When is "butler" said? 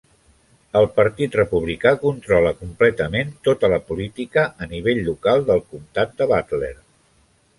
6.33-6.75